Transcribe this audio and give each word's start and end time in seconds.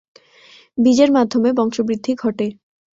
বীজের 0.77 1.09
মাধ্যমে 1.11 1.49
বংশবৃদ্ধি 1.53 2.11
ঘটে। 2.15 2.47